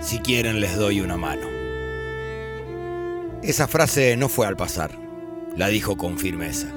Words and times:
Si 0.00 0.20
quieren 0.20 0.60
les 0.60 0.76
doy 0.76 1.00
una 1.00 1.16
mano. 1.16 1.46
Esa 3.42 3.66
frase 3.66 4.16
no 4.16 4.28
fue 4.28 4.46
al 4.46 4.56
pasar, 4.56 4.92
la 5.56 5.68
dijo 5.68 5.96
con 5.96 6.18
firmeza. 6.18 6.68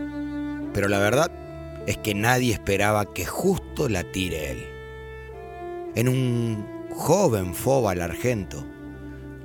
Pero 0.74 0.88
la 0.88 1.00
verdad 1.00 1.32
es 1.86 1.98
que 1.98 2.16
nadie 2.16 2.54
esperaba 2.54 3.14
que 3.14 3.26
justo 3.26 3.90
la 3.90 4.04
tire 4.04 4.52
él. 4.52 4.66
En 5.96 6.08
un 6.08 6.66
joven 6.96 7.54
Fóbal 7.54 8.02
argento, 8.02 8.66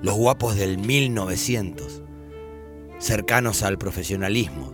los 0.03 0.15
guapos 0.15 0.57
del 0.57 0.79
1900, 0.79 2.03
cercanos 2.99 3.63
al 3.63 3.77
profesionalismo, 3.77 4.73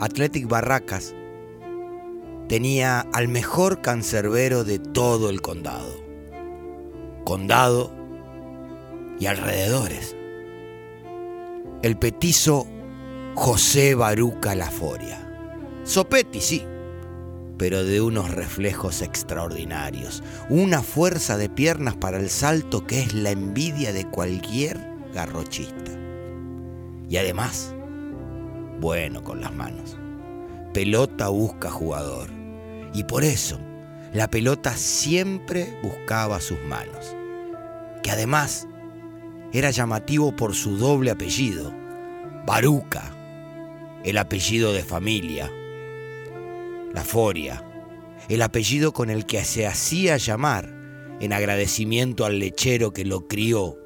Athletic 0.00 0.48
Barracas 0.48 1.14
tenía 2.48 3.00
al 3.12 3.28
mejor 3.28 3.82
cancerbero 3.82 4.64
de 4.64 4.78
todo 4.78 5.30
el 5.30 5.42
condado. 5.42 6.05
Condado 7.26 7.90
y 9.18 9.26
alrededores. 9.26 10.14
El 11.82 11.98
petizo 11.98 12.68
José 13.34 13.96
Baruca 13.96 14.54
Laforia. 14.54 15.28
Sopetti, 15.82 16.40
sí, 16.40 16.62
pero 17.58 17.82
de 17.82 18.00
unos 18.00 18.30
reflejos 18.30 19.02
extraordinarios, 19.02 20.22
una 20.50 20.82
fuerza 20.82 21.36
de 21.36 21.48
piernas 21.48 21.96
para 21.96 22.18
el 22.18 22.30
salto 22.30 22.86
que 22.86 23.00
es 23.00 23.12
la 23.12 23.32
envidia 23.32 23.92
de 23.92 24.08
cualquier 24.08 24.78
garrochista. 25.12 25.90
Y 27.08 27.16
además, 27.16 27.74
bueno 28.80 29.24
con 29.24 29.40
las 29.40 29.52
manos. 29.52 29.96
Pelota 30.72 31.26
busca 31.26 31.72
jugador. 31.72 32.28
Y 32.94 33.02
por 33.02 33.24
eso, 33.24 33.58
la 34.16 34.30
pelota 34.30 34.74
siempre 34.74 35.78
buscaba 35.82 36.40
sus 36.40 36.58
manos. 36.62 37.14
Que 38.02 38.10
además 38.10 38.66
era 39.52 39.70
llamativo 39.70 40.34
por 40.34 40.54
su 40.54 40.78
doble 40.78 41.10
apellido, 41.10 41.70
Baruca, 42.46 43.14
el 44.04 44.16
apellido 44.16 44.72
de 44.72 44.82
familia, 44.84 45.52
la 46.94 47.04
Foria, 47.04 47.62
el 48.30 48.40
apellido 48.40 48.94
con 48.94 49.10
el 49.10 49.26
que 49.26 49.44
se 49.44 49.66
hacía 49.66 50.16
llamar 50.16 50.72
en 51.20 51.34
agradecimiento 51.34 52.24
al 52.24 52.38
lechero 52.38 52.94
que 52.94 53.04
lo 53.04 53.28
crió 53.28 53.76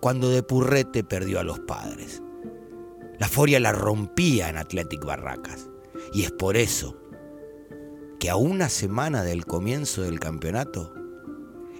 cuando 0.00 0.28
de 0.28 0.42
purrete 0.42 1.04
perdió 1.04 1.40
a 1.40 1.44
los 1.44 1.60
padres. 1.60 2.22
La 3.18 3.28
Foria 3.28 3.60
la 3.60 3.72
rompía 3.72 4.50
en 4.50 4.58
Athletic 4.58 5.02
Barracas 5.02 5.70
y 6.12 6.24
es 6.24 6.32
por 6.32 6.58
eso 6.58 6.98
que 8.24 8.30
a 8.30 8.36
una 8.36 8.70
semana 8.70 9.22
del 9.22 9.44
comienzo 9.44 10.00
del 10.00 10.18
campeonato, 10.18 10.94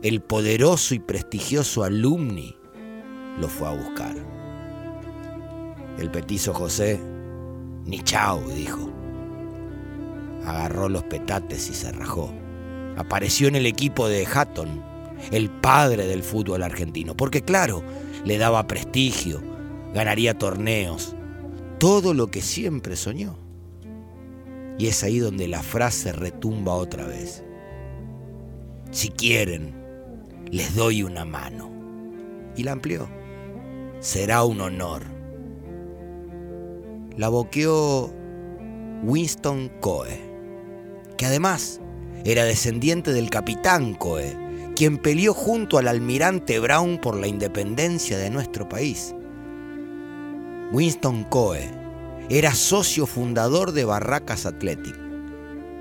el 0.03 0.21
poderoso 0.21 0.95
y 0.95 0.99
prestigioso 0.99 1.85
alumni 1.85 2.55
lo 3.41 3.49
fue 3.49 3.67
a 3.67 3.71
buscar. 3.71 4.15
El 5.99 6.11
petizo 6.11 6.53
José, 6.53 7.01
ni 7.87 8.03
chao, 8.03 8.43
dijo 8.51 8.93
agarró 10.45 10.91
los 10.91 11.05
petates 11.05 11.71
y 11.71 11.73
se 11.73 11.91
rajó. 11.93 12.31
Apareció 12.99 13.49
en 13.49 13.57
el 13.57 13.65
equipo 13.65 14.07
de 14.07 14.27
Hatton, 14.27 14.85
el 15.31 15.49
padre 15.49 16.07
del 16.07 16.23
fútbol 16.23 16.63
argentino, 16.63 17.17
porque 17.17 17.41
claro, 17.41 17.83
le 18.27 18.37
daba 18.37 18.67
prestigio, 18.67 19.41
ganaría 19.95 20.37
torneos, 20.37 21.17
todo 21.79 22.13
lo 22.13 22.31
que 22.31 22.43
siempre 22.43 22.97
soñó. 22.97 23.44
Y 24.79 24.89
es 24.89 25.03
ahí 25.05 25.19
donde 25.19 25.49
la 25.49 25.63
frase 25.63 26.13
retumba 26.13 26.75
otra 26.75 27.07
vez. 27.07 27.45
Si 28.91 29.09
quieren, 29.09 29.75
les 30.51 30.75
doy 30.75 31.03
una 31.03 31.25
mano. 31.25 31.71
Y 32.57 32.63
la 32.63 32.73
amplió. 32.73 33.09
Será 34.01 34.45
un 34.45 34.61
honor. 34.61 35.03
La 37.17 37.29
boqueó 37.29 38.13
Winston 39.05 39.71
Coe 39.81 40.35
que 41.17 41.27
además 41.27 41.81
era 42.25 42.45
descendiente 42.45 43.13
del 43.13 43.31
capitán 43.31 43.95
Coe, 43.95 44.37
quien 44.75 44.99
peleó 44.99 45.35
junto 45.35 45.79
al 45.79 45.89
almirante 45.89 46.59
Brown 46.59 46.99
por 47.01 47.17
la 47.17 47.27
independencia 47.27 48.19
de 48.19 48.31
nuestro 48.31 48.69
país. 48.69 49.15
Winston 50.73 51.25
Coe 51.25 51.84
era 52.31 52.55
socio 52.55 53.07
fundador 53.07 53.73
de 53.73 53.85
Barracas 53.85 54.47
Athletic 54.47 54.99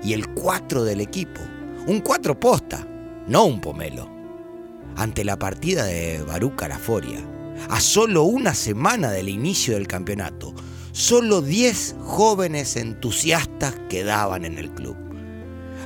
y 0.02 0.12
el 0.12 0.28
cuatro 0.28 0.84
del 0.84 1.00
equipo, 1.00 1.40
un 1.86 2.00
cuatro 2.00 2.38
posta, 2.38 2.86
no 3.26 3.44
un 3.44 3.60
pomelo. 3.60 4.10
Ante 4.96 5.24
la 5.24 5.38
partida 5.38 5.84
de 5.84 6.22
Baruca 6.22 6.68
Laforia, 6.68 7.20
a 7.68 7.80
solo 7.80 8.24
una 8.24 8.54
semana 8.54 9.10
del 9.10 9.28
inicio 9.28 9.74
del 9.74 9.88
campeonato, 9.88 10.54
solo 10.92 11.40
10 11.40 11.96
jóvenes 12.00 12.76
entusiastas 12.76 13.74
quedaban 13.88 14.44
en 14.44 14.58
el 14.58 14.70
club. 14.70 14.96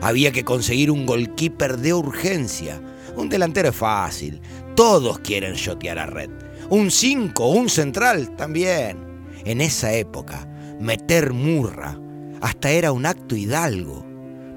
Había 0.01 0.33
que 0.33 0.45
conseguir 0.45 0.91
un 0.91 1.07
goalkeeper 1.07 1.79
de 1.79 1.95
urgencia. 1.95 2.81
Un 3.17 3.29
delantero 3.29 3.71
es 3.71 3.77
fácil. 3.77 4.41
Todos 4.77 5.19
quieren 5.21 5.55
shotear 5.55 5.99
a 5.99 6.07
red. 6.07 6.31
Un 6.71 6.91
5, 6.91 7.49
un 7.49 7.69
central 7.69 8.37
también. 8.37 9.08
En 9.45 9.61
esa 9.61 9.93
época, 9.95 10.47
meter 10.81 11.33
murra 11.33 11.99
hasta 12.41 12.71
era 12.71 12.93
un 12.93 13.07
acto 13.07 13.37
hidalgo. 13.37 14.05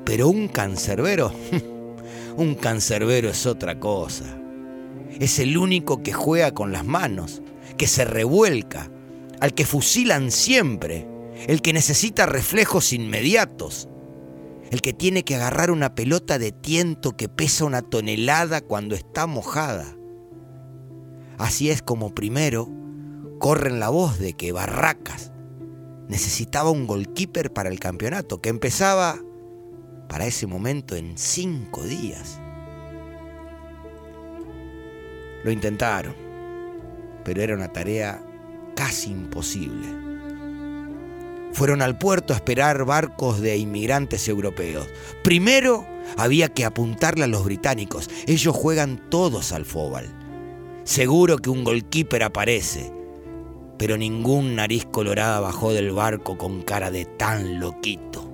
Pero 0.05 0.27
un 0.27 0.47
cancerbero, 0.47 1.31
un 2.37 2.55
cancerbero 2.55 3.29
es 3.29 3.45
otra 3.45 3.79
cosa. 3.79 4.37
Es 5.19 5.39
el 5.39 5.57
único 5.57 6.01
que 6.01 6.13
juega 6.13 6.53
con 6.53 6.71
las 6.71 6.85
manos, 6.85 7.41
que 7.77 7.87
se 7.87 8.05
revuelca, 8.05 8.89
al 9.39 9.53
que 9.53 9.65
fusilan 9.65 10.31
siempre, 10.31 11.07
el 11.47 11.61
que 11.61 11.73
necesita 11.73 12.25
reflejos 12.25 12.93
inmediatos, 12.93 13.87
el 14.71 14.81
que 14.81 14.93
tiene 14.93 15.23
que 15.23 15.35
agarrar 15.35 15.69
una 15.71 15.95
pelota 15.95 16.39
de 16.39 16.51
tiento 16.51 17.17
que 17.17 17.29
pesa 17.29 17.65
una 17.65 17.81
tonelada 17.81 18.61
cuando 18.61 18.95
está 18.95 19.27
mojada. 19.27 19.95
Así 21.37 21.69
es 21.69 21.81
como 21.81 22.13
primero 22.13 22.69
corren 23.41 23.79
la 23.79 23.89
voz 23.89 24.19
de 24.19 24.33
que 24.33 24.51
Barracas 24.51 25.31
necesitaba 26.07 26.69
un 26.69 26.85
goalkeeper 26.85 27.51
para 27.51 27.69
el 27.69 27.79
campeonato, 27.79 28.39
que 28.39 28.49
empezaba 28.49 29.19
para 30.07 30.27
ese 30.27 30.45
momento 30.45 30.95
en 30.95 31.17
cinco 31.17 31.83
días. 31.83 32.39
Lo 35.43 35.51
intentaron, 35.51 36.15
pero 37.25 37.41
era 37.41 37.55
una 37.55 37.73
tarea 37.73 38.23
casi 38.75 39.09
imposible 39.09 39.87
fueron 41.53 41.81
al 41.81 41.97
puerto 41.97 42.31
a 42.31 42.37
esperar 42.37 42.85
barcos 42.85 43.41
de 43.41 43.57
inmigrantes 43.57 44.29
europeos. 44.29 44.87
Primero 45.21 45.85
había 46.15 46.47
que 46.47 46.63
apuntarle 46.63 47.25
a 47.25 47.27
los 47.27 47.43
británicos. 47.43 48.09
Ellos 48.25 48.55
juegan 48.55 49.09
todos 49.09 49.51
al 49.51 49.65
fóbal. 49.65 50.07
Seguro 50.85 51.37
que 51.39 51.49
un 51.49 51.65
goalkeeper 51.65 52.23
aparece, 52.23 53.00
pero 53.81 53.97
ningún 53.97 54.55
nariz 54.55 54.85
colorada 54.85 55.39
bajó 55.39 55.73
del 55.73 55.89
barco 55.91 56.37
con 56.37 56.61
cara 56.61 56.91
de 56.91 57.05
tan 57.05 57.59
loquito. 57.59 58.31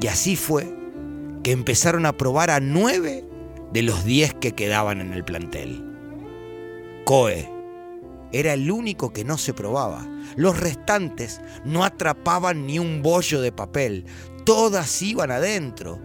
Y 0.00 0.06
así 0.06 0.36
fue 0.36 0.72
que 1.42 1.50
empezaron 1.50 2.06
a 2.06 2.16
probar 2.16 2.52
a 2.52 2.60
nueve 2.60 3.24
de 3.72 3.82
los 3.82 4.04
diez 4.04 4.34
que 4.34 4.52
quedaban 4.52 5.00
en 5.00 5.12
el 5.12 5.24
plantel. 5.24 5.84
Coe, 7.04 7.50
era 8.30 8.52
el 8.52 8.70
único 8.70 9.12
que 9.12 9.24
no 9.24 9.36
se 9.36 9.52
probaba. 9.52 10.06
Los 10.36 10.60
restantes 10.60 11.40
no 11.64 11.82
atrapaban 11.82 12.68
ni 12.68 12.78
un 12.78 13.02
bollo 13.02 13.40
de 13.40 13.50
papel. 13.50 14.04
Todas 14.44 15.02
iban 15.02 15.32
adentro. 15.32 16.00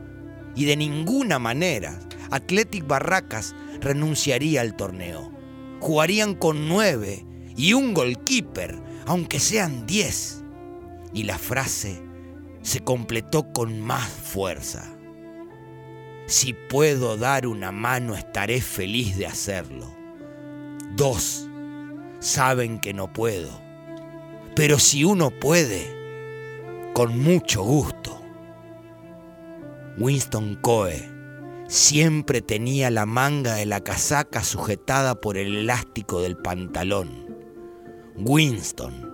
Y 0.56 0.66
de 0.66 0.78
ninguna 0.78 1.38
manera 1.38 2.00
Athletic 2.32 2.88
Barracas 2.88 3.54
renunciaría 3.82 4.62
al 4.62 4.76
torneo. 4.76 5.32
Jugarían 5.80 6.34
con 6.34 6.68
nueve 6.68 7.24
y 7.56 7.74
un 7.74 7.94
goalkeeper, 7.94 8.82
aunque 9.06 9.40
sean 9.40 9.86
diez. 9.86 10.44
Y 11.14 11.24
la 11.24 11.38
frase 11.38 12.02
se 12.62 12.82
completó 12.82 13.52
con 13.52 13.82
más 13.82 14.08
fuerza. 14.08 14.98
Si 16.28 16.54
puedo 16.54 17.18
dar 17.18 17.48
una 17.48 17.72
mano, 17.72 18.16
estaré 18.16 18.62
feliz 18.62 19.18
de 19.18 19.28
hacerlo. 19.28 19.94
Dos 20.96 21.48
saben 22.20 22.80
que 22.80 22.94
no 22.94 23.12
puedo. 23.12 23.50
Pero 24.56 24.80
si 24.80 25.04
uno 25.04 25.32
puede, 25.32 26.02
con 26.94 27.20
mucho 27.20 27.64
gusto. 27.64 28.22
Winston 29.98 30.56
Coe 30.62 31.10
siempre 31.68 32.42
tenía 32.42 32.92
la 32.92 33.06
manga 33.06 33.56
de 33.56 33.66
la 33.66 33.82
casaca 33.82 34.44
sujetada 34.44 35.16
por 35.16 35.38
el 35.38 35.56
elástico 35.56 36.22
del 36.22 36.38
pantalón. 36.38 37.31
Winston 38.24 39.10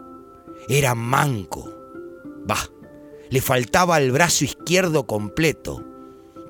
era 0.68 0.94
manco. 0.94 1.74
Bah, 2.46 2.70
le 3.30 3.42
faltaba 3.42 3.98
el 4.00 4.12
brazo 4.12 4.44
izquierdo 4.44 5.08
completo, 5.08 5.84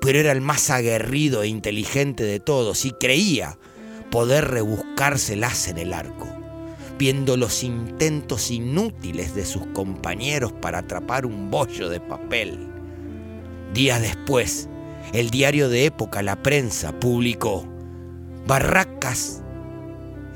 pero 0.00 0.18
era 0.18 0.32
el 0.32 0.40
más 0.40 0.70
aguerrido 0.70 1.42
e 1.42 1.48
inteligente 1.48 2.24
de 2.24 2.40
todos 2.40 2.84
y 2.84 2.92
creía 2.92 3.58
poder 4.10 4.48
rebuscárselas 4.48 5.68
en 5.68 5.78
el 5.78 5.92
arco, 5.92 6.26
viendo 6.98 7.36
los 7.36 7.62
intentos 7.62 8.50
inútiles 8.50 9.34
de 9.34 9.44
sus 9.44 9.66
compañeros 9.68 10.52
para 10.52 10.78
atrapar 10.78 11.26
un 11.26 11.50
bollo 11.50 11.88
de 11.88 12.00
papel. 12.00 12.58
Días 13.72 14.00
después, 14.00 14.68
el 15.12 15.30
diario 15.30 15.68
de 15.68 15.84
época 15.84 16.22
La 16.22 16.42
Prensa 16.42 16.98
publicó, 16.98 17.64
Barracas 18.46 19.42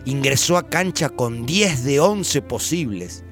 ingresó 0.04 0.56
a 0.56 0.68
cancha 0.68 1.08
con 1.08 1.46
10 1.46 1.84
de 1.84 2.00
11 2.00 2.42
posibles. 2.42 3.24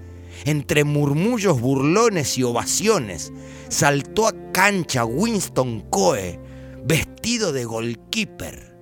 Entre 0.44 0.84
murmullos 0.84 1.60
burlones 1.60 2.38
y 2.38 2.42
ovaciones, 2.42 3.32
saltó 3.68 4.26
a 4.26 4.52
cancha 4.52 5.04
Winston 5.04 5.80
Coe, 5.90 6.40
vestido 6.84 7.52
de 7.52 7.64
goalkeeper, 7.64 8.74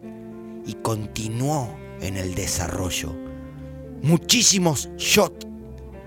y 0.67 0.75
continuó 0.75 1.77
en 2.01 2.17
el 2.17 2.35
desarrollo. 2.35 3.13
Muchísimos 4.03 4.89
shots 4.97 5.47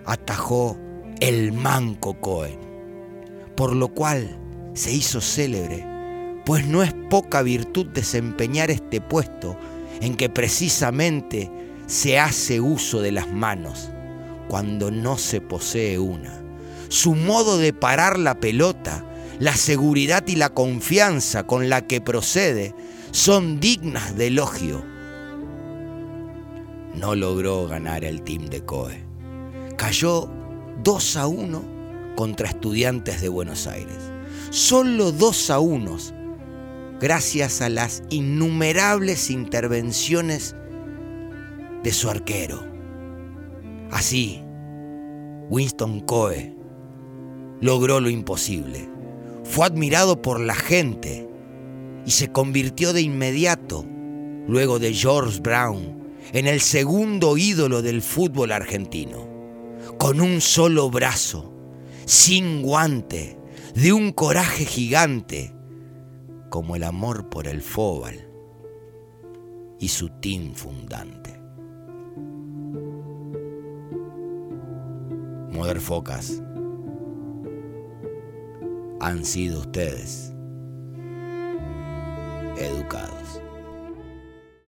atajó 0.06 0.78
el 1.20 1.52
manco 1.52 2.20
Coe, 2.22 2.58
por 3.56 3.76
lo 3.76 3.90
cual 3.90 4.40
se 4.74 4.92
hizo 4.92 5.20
célebre, 5.20 5.86
pues 6.46 6.66
no 6.66 6.82
es 6.82 6.94
poca 7.10 7.42
virtud 7.42 7.88
desempeñar 7.88 8.72
este 8.72 9.02
puesto 9.02 9.58
en 10.00 10.16
que 10.16 10.30
precisamente 10.30 11.52
se 11.92 12.18
hace 12.18 12.62
uso 12.62 13.02
de 13.02 13.12
las 13.12 13.30
manos 13.30 13.90
cuando 14.48 14.92
no 14.92 15.18
se 15.18 15.42
posee 15.42 16.00
una. 16.00 16.42
Su 16.88 17.16
modo 17.16 17.58
de 17.58 17.74
parar 17.74 18.18
la 18.18 18.40
pelota, 18.40 19.04
la 19.40 19.54
seguridad 19.58 20.26
y 20.26 20.38
la 20.38 20.52
confianza 20.52 21.46
con 21.46 21.68
la 21.68 21.88
que 21.88 22.00
procede 22.00 22.74
son 23.12 23.60
dignas 23.60 24.16
de 24.16 24.28
elogio. 24.28 24.86
No 26.96 27.14
logró 27.14 27.68
ganar 27.68 28.06
el 28.06 28.22
team 28.22 28.46
de 28.46 28.64
Coe. 28.64 29.04
Cayó 29.78 30.30
2 30.84 31.18
a 31.18 31.28
1 31.28 31.64
contra 32.16 32.48
estudiantes 32.48 33.20
de 33.20 33.28
Buenos 33.28 33.68
Aires. 33.68 33.98
Solo 34.50 35.12
2 35.12 35.50
a 35.50 35.60
1 35.60 35.98
gracias 37.02 37.62
a 37.62 37.68
las 37.68 38.04
innumerables 38.10 39.30
intervenciones 39.30 40.56
de 41.84 41.92
su 41.92 42.10
arquero. 42.10 42.64
Así, 43.92 44.42
Winston 45.50 46.00
Coe 46.02 46.56
logró 47.60 48.00
lo 48.00 48.10
imposible. 48.10 48.90
Fue 49.44 49.66
admirado 49.66 50.22
por 50.22 50.40
la 50.40 50.56
gente 50.56 51.28
y 52.06 52.12
se 52.12 52.32
convirtió 52.32 52.94
de 52.94 53.02
inmediato, 53.02 53.86
luego 54.48 54.80
de 54.80 54.94
George 54.94 55.40
Brown, 55.42 56.02
en 56.34 56.48
el 56.48 56.62
segundo 56.62 57.38
ídolo 57.38 57.82
del 57.82 58.02
fútbol 58.02 58.52
argentino. 58.52 59.30
Con 59.98 60.22
un 60.22 60.42
solo 60.42 60.90
brazo, 60.90 61.54
sin 62.06 62.62
guante, 62.62 63.38
de 63.76 63.94
un 63.94 64.12
coraje 64.12 64.66
gigante, 64.66 65.54
como 66.50 66.76
el 66.76 66.84
amor 66.84 67.30
por 67.30 67.48
el 67.48 67.62
fóbal 67.62 68.28
y 69.80 69.88
su 69.88 70.10
team 70.10 70.54
fundante. 70.54 71.41
Focas 75.80 76.42
han 79.00 79.24
sido 79.24 79.60
ustedes 79.60 80.34
educados. 82.58 83.21